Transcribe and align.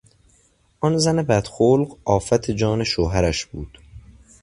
آن 0.81 0.97
زن 0.97 1.23
بد 1.23 1.47
خلق 1.47 1.97
آفت 2.05 2.51
جان 2.51 2.83
شوهرش 2.83 3.45
بود. 3.45 3.77